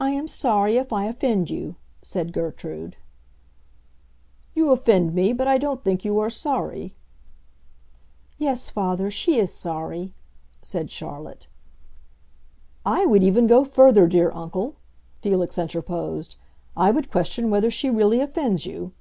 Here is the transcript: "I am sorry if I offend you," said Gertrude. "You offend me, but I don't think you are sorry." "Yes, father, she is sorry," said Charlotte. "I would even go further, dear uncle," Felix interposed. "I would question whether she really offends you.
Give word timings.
"I 0.00 0.10
am 0.10 0.26
sorry 0.26 0.76
if 0.76 0.92
I 0.92 1.04
offend 1.04 1.48
you," 1.48 1.76
said 2.02 2.32
Gertrude. 2.32 2.96
"You 4.52 4.72
offend 4.72 5.14
me, 5.14 5.32
but 5.32 5.46
I 5.46 5.58
don't 5.58 5.84
think 5.84 6.04
you 6.04 6.18
are 6.18 6.28
sorry." 6.28 6.96
"Yes, 8.36 8.68
father, 8.68 9.12
she 9.12 9.38
is 9.38 9.54
sorry," 9.54 10.12
said 10.60 10.90
Charlotte. 10.90 11.46
"I 12.84 13.06
would 13.06 13.22
even 13.22 13.46
go 13.46 13.64
further, 13.64 14.08
dear 14.08 14.32
uncle," 14.32 14.74
Felix 15.20 15.56
interposed. 15.56 16.34
"I 16.76 16.90
would 16.90 17.08
question 17.12 17.48
whether 17.48 17.70
she 17.70 17.90
really 17.90 18.20
offends 18.20 18.66
you. 18.66 18.92